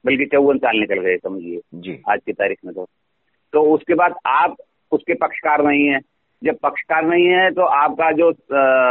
बल्कि 0.04 0.24
चौवन 0.26 0.58
साल 0.58 0.76
निकल 0.76 1.00
गए 1.00 1.16
समझिए 1.16 2.00
आज 2.10 2.20
की 2.26 2.32
तारीख 2.32 2.58
में 2.64 2.74
तो। 2.74 2.86
तो 3.52 3.62
उसके 3.74 3.94
बाद 3.94 4.14
आप 4.26 4.56
उसके 4.92 5.14
पक्षकार 5.14 5.64
नहीं 5.64 5.86
है। 5.86 6.00
जब 6.44 6.56
पक्षकार 6.62 7.04
नहीं 7.06 7.26
है 7.26 7.50
तो 7.50 7.62
आपका 7.62 8.10
जो 8.12 8.30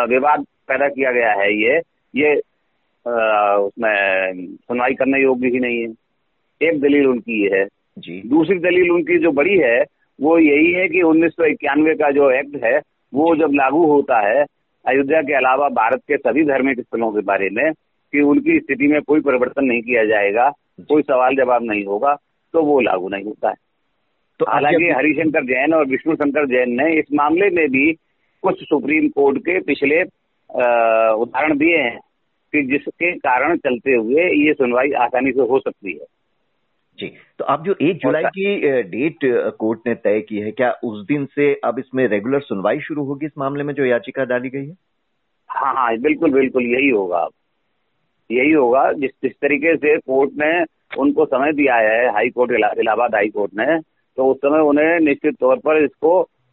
विवाद 0.10 0.46
पैदा 0.67 0.88
किया 0.88 1.12
गया 1.12 1.31
है 1.41 1.51
ये 1.53 1.77
ये 2.13 2.36
उसमें 3.05 4.46
सुनवाई 4.58 4.93
करने 4.93 5.22
योग्य 5.22 5.48
ही 5.48 5.60
नहीं 5.60 5.81
है। 5.81 6.67
एक 6.70 6.79
दलील 6.81 7.08
उनकी 7.08 7.41
ये 7.43 7.58
है। 7.58 7.65
जी। 8.00 8.22
दूसरी 8.29 8.58
दलील 8.60 8.91
उनकी 8.91 9.17
जो 9.17 9.31
बड़ी 9.31 9.58
है 9.58 9.79
वो 10.20 10.38
यही 10.39 10.72
है 10.72 10.88
कि 10.88 11.01
उन्नीस 11.01 11.31
सौ 11.31 11.46
इक्यानवे 11.46 11.93
का 11.96 12.12
जो 12.12 12.29
एक्ट 12.31 12.63
है 12.63 12.77
वो 13.13 13.36
जब 13.36 13.53
लागू 13.53 13.86
होता 13.86 14.20
है 14.27 14.43
अयोध्या 14.86 15.22
के 15.22 15.34
अलावा 15.34 15.70
भारत 15.70 16.01
के 16.08 16.17
सभी 16.17 16.43
धार्मिक 16.43 16.79
स्थलों 16.79 17.12
के 17.12 17.22
बारे 17.22 17.50
में 17.50 17.72
कि 17.72 18.22
उनकी 18.22 18.60
स्थिति 18.60 18.88
में 18.88 19.01
कोई 19.01 19.22
परिवर्तन 19.22 19.65
नहीं 19.65 19.81
किया 19.81 20.05
जाएगा 20.05 20.50
कोई 20.89 21.01
सवाल 21.01 21.36
जवाब 21.36 21.63
नहीं 21.63 21.84
होगा 21.86 22.15
तो 22.53 22.63
वो 22.63 22.79
लागू 22.81 23.10
नहीं 23.10 23.24
होता 23.24 23.50
है। 23.50 23.55
तो 24.42 24.46
हालाँकि 24.52 24.90
हरिशंकर 24.90 25.44
जैन 25.44 25.74
और 25.74 25.86
विष्णु 25.86 26.16
शंकर 26.16 26.46
जैन 26.46 26.72
ने 26.72 27.00
इस 27.00 27.06
मामले 27.14 27.50
में 27.50 27.68
भी 27.70 27.92
कुछ 28.44 28.64
सुप्रीम 28.64 29.10
कोर्ट 29.10 29.38
के 29.38 29.60
पिछले 29.62 30.02
उदाहरण 31.16 31.58
दिए 31.58 31.78
हैं 31.78 32.00
कि 32.54 32.62
जिसके 32.62 33.12
कारण 33.18 33.58
चलते 33.58 33.96
हुए 33.96 34.24
ये 34.46 34.54
सुनवाई 34.54 34.92
आसानी 34.92 35.32
से 35.32 35.42
हो 35.42 35.60
सकती 35.60 35.92
है। 35.92 36.06
जी 37.00 37.08
तो 37.40 37.46
अब 37.46 37.64
जो 37.66 37.76
एक 37.82 37.98
जुलाई 37.98 38.24
की 38.24 38.82
डेट 38.82 39.20
कोर्ट 39.60 39.80
ने 39.88 39.96
तय 39.96 40.20
की 40.22 40.40
है 40.40 40.52
क्या 40.52 40.72
उस 40.84 41.06
दिन 41.06 41.26
से 41.26 41.54
अब 41.64 41.80
इसमें 41.80 42.08
रेगुलर 42.08 42.40
सुनवाई 42.40 42.80
शुरू 42.80 43.04
होगी 43.04 43.26
इस 43.26 43.38
मामले 43.38 43.64
में 43.64 43.74
जो 43.74 43.86
याचिका 43.86 44.26
डाली 44.26 44.50
गई 44.50 44.66
है? 44.66 44.76
हाँ 45.50 45.74
हाँ 45.74 45.98
बिल्कुल 45.98 46.32
बिल्कुल 46.32 46.64
यही 46.64 46.90
होगा। 46.90 47.20
अब 47.20 47.32
यही 48.32 48.52
होगा 48.52 48.92
जिस 48.94 49.12
जिस 49.24 49.32
तरीके 49.32 49.76
से 49.76 49.98
कोर्ट 49.98 50.32
ने 50.38 50.52
उनको 51.02 51.26
समय 51.26 51.52
दिया 51.54 51.76
है 51.76 52.12
high 52.14 52.30
court 52.30 52.52
Allahabad 52.52 53.16
high 53.16 53.30
court 53.30 53.52
ने 53.60 53.80
तो 54.22 54.25
उस 54.32 54.38
समय 54.38 54.60
उन्हें 54.62 55.00
निश्चित 55.00 55.36
तौर 55.40 55.58
पर 55.58 55.84
इसको 55.84 56.12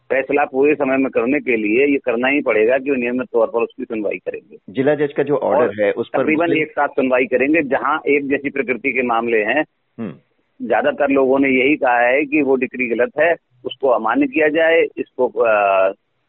फैसला 0.09 0.43
पूरे 0.45 0.73
समय 0.75 0.97
में 0.97 1.09
करने 1.11 1.39
के 1.39 1.55
लिए 1.55 1.85
ये 1.85 1.97
करना 1.97 2.27
ही 2.27 2.41
पड़ेगा 2.41 2.77
कि 2.77 2.95
नियमित 2.95 3.27
तौर 3.33 3.47
पर 3.47 3.63
उसकी 3.63 3.83
सुनवाई 3.83 4.17
करेंगे। 4.17 4.57
जिला 4.69 4.95
जज 4.95 5.13
का 5.13 5.23
जो 5.23 5.37
ऑर्डर 5.49 5.83
है 5.83 5.91
उस 5.91 6.09
पर 6.09 6.23
तकरीबन 6.23 6.53
एक 6.53 6.71
साथ 6.71 6.87
सुनवाई 6.87 7.25
करेंगे 7.25 7.61
जहाँ 7.69 7.93
एक 8.07 8.27
जैसी 8.29 8.49
प्रकृति 8.49 8.93
के 8.93 9.03
मामले 9.03 9.43
हैं। 9.43 9.61
हम्म। 9.61 10.65
ज़्यादातर 10.67 11.11
लोगों 11.11 11.39
ने 11.39 11.49
यही 11.49 11.75
कहा 11.75 11.99
है 11.99 12.25
कि 12.25 12.41
वो 12.41 12.55
डिग्री 12.55 12.87
गलत 12.87 13.11
है 13.19 13.31
उसको 13.65 13.89
अमान्य 13.89 14.27
किया 14.27 14.49
जाए 14.49 14.81
इसको 14.97 15.29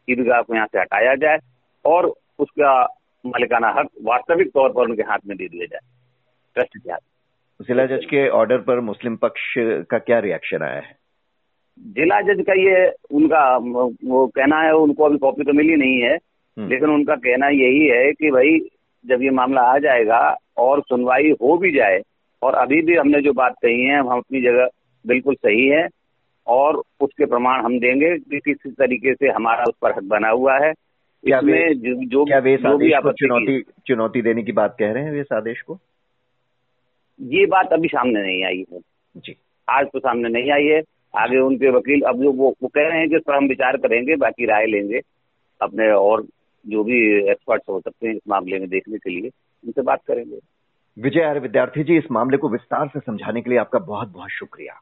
ईदगाह 0.08 0.42
को 0.42 0.54
यहाँ 0.54 0.66
से 0.66 0.80
हटाया 0.80 1.14
जाए 1.14 1.38
और 1.84 2.12
उसका 2.38 2.78
मालिकाना 3.24 3.74
हक 3.78 3.88
वास्तविक 4.04 4.50
तौर 4.50 4.72
पर 4.72 4.90
उनके 4.90 5.02
हाथ 5.02 5.26
में 5.26 5.36
दे 5.36 5.48
दिया 5.48 5.66
जाए। 5.66 5.80
ट्रस्ट 6.56 6.78
के 6.78 6.92
हाथ। 6.92 7.08
जिला 7.60 7.84
जज 7.86 8.04
के 8.04 8.28
ऑर्डर 8.36 8.58
पर 8.58 8.80
मुस्लिम 8.80 9.16
पक्ष 9.16 9.52
का 9.90 9.98
क्या 9.98 10.18
रिएक्शन 10.18 10.62
आया 10.62 10.80
है? 10.80 10.99
जिला 11.86 12.20
जज 12.20 12.40
का 12.40 12.52
ये 12.52 12.92
उनका 13.10 13.56
वो 14.04 14.26
कहना 14.26 14.60
है 14.60 14.72
उनको 14.72 15.04
अभी 15.04 15.18
कॉपी 15.18 15.44
तो 15.44 15.52
मिली 15.52 15.76
नहीं 15.76 16.00
है 16.00 16.14
हम्म। 16.58 16.68
लेकिन 16.68 16.88
उनका 16.88 17.14
कहना 17.14 17.48
यही 17.48 17.86
है 17.88 18.12
कि 18.12 18.30
भाई 18.30 18.58
जब 19.06 19.22
ये 19.22 19.30
मामला 19.30 19.62
आ 19.62 19.78
जाएगा 19.78 20.36
और 20.56 20.80
सुनवाई 20.80 21.30
हो 21.30 21.58
भी 21.58 21.70
जाए 21.70 22.00
और 22.42 22.54
अभी 22.54 22.82
भी 22.82 22.96
हमने 22.96 23.20
जो 23.20 23.32
बात 23.32 23.54
कही 23.62 23.82
है 23.84 23.98
हम 23.98 24.08
अपनी 24.08 24.40
जगह 24.42 24.68
बिल्कुल 25.06 25.34
सही 25.34 25.68
है 25.68 25.88
और 26.46 26.82
उसके 27.00 27.26
प्रमाण 27.26 27.64
हम 27.64 27.78
देंगे 27.78 28.18
कि 28.18 28.40
किस 28.40 28.72
तरीके 28.72 29.14
से 29.14 29.28
हमारा 29.28 29.62
उस 29.62 29.74
पर 29.82 29.90
हक 29.90 30.02
बना 30.02 30.28
हुआ 30.28 30.58
है। 30.58 30.70
इसमें 31.24 31.72
जो, 31.72 32.06
जो, 32.06 32.24
क्या 32.24 32.38
वे 32.38 32.56
जो 32.56 32.78
भी 32.78 32.90
चुनौती 32.90 33.62
चुनौती 33.86 34.22
देने 34.22 34.42
की 34.42 34.52
बात 34.52 34.76
कह 34.78 34.92
रहे 34.92 35.04
हैं 35.04 35.12
वे 35.12 35.24
आदेश 35.32 35.62
को? 35.62 35.78
ये 37.20 37.46
बात 37.46 37.72
अभी 37.72 37.88
सामने 37.88 38.22
नहीं 38.22 38.44
आई 38.44 38.64
है। 38.72 38.80
जी। 39.16 39.36
आज 39.68 39.86
तो 39.86 39.98
सामने 39.98 40.28
नहीं 40.28 40.52
आई 40.52 40.64
है। 40.64 40.82
आगे 41.18 41.38
उनके 41.38 41.70
वकील 41.70 42.02
अब 42.02 42.22
जो 42.22 42.32
वो, 42.32 42.54
वो 42.62 42.68
कह 42.68 42.88
रहे 42.88 42.98
हैं 42.98 43.08
कि 43.08 43.32
हम 43.32 43.48
विचार 43.48 43.76
करेंगे 43.76 44.16
बाकी 44.16 44.46
राय 44.46 44.66
लेंगे 44.66 45.00
अपने 45.62 45.90
और 45.92 46.26
जो 46.66 46.84
भी 46.84 47.30
एक्सपर्ट्स 47.30 47.68
हो 47.68 47.80
सकते 47.80 48.06
हैं 48.06 48.14
इस 48.14 48.20
मामले 48.28 48.58
में 48.58 48.68
देखने 48.68 48.98
के 48.98 49.10
लिए 49.10 49.30
उनसे 49.64 49.82
बात 49.82 50.00
करेंगे। 50.06 50.38
विजय 50.98 51.24
हर 51.24 51.40
विद्यार्थी 51.40 51.84
जी 51.84 51.96
इस 51.98 52.10
मामले 52.12 52.36
को 52.36 52.48
विस्तार 52.48 52.88
से 52.88 53.00
समझाने 53.00 53.40
के 53.40 53.50
लिए 53.50 53.58
आपका 53.58 53.78
बहुत 53.78 54.08
बहुत 54.08 54.30
शुक्रिया। 54.30 54.80